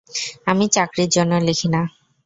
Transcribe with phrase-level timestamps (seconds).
[0.47, 1.81] আমি চাকরির জন্য লিখি না।